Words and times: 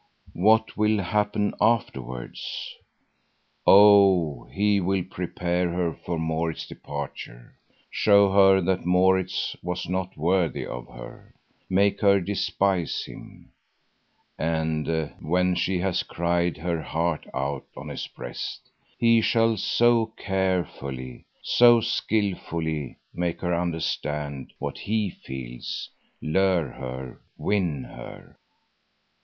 What 0.33 0.75
will 0.75 0.97
happen 0.97 1.53
afterwards? 1.61 2.73
Oh, 3.67 4.45
he 4.45 4.79
will 4.79 5.03
prepare 5.03 5.69
her 5.69 5.93
for 5.93 6.17
Maurits's 6.17 6.65
departure; 6.65 7.59
show 7.91 8.31
her 8.31 8.61
that 8.61 8.83
Maurits 8.83 9.55
was 9.61 9.87
not 9.87 10.17
worthy 10.17 10.65
of 10.65 10.87
her; 10.87 11.35
make 11.69 12.01
her 12.01 12.19
despise 12.19 13.05
him. 13.05 13.51
And 14.39 14.87
then 14.87 15.13
when 15.19 15.53
she 15.53 15.77
has 15.81 16.01
cried 16.01 16.57
her 16.57 16.81
heart 16.81 17.27
out 17.31 17.67
on 17.77 17.89
his 17.89 18.07
breast, 18.07 18.71
he 18.97 19.21
shall 19.21 19.55
so 19.55 20.07
carefully, 20.17 21.25
so 21.43 21.79
skilfully 21.79 22.97
make 23.13 23.39
her 23.41 23.53
understand 23.53 24.51
what 24.57 24.79
he 24.79 25.11
feels, 25.11 25.91
lure 26.23 26.69
her, 26.69 27.21
win 27.37 27.83
her. 27.83 28.39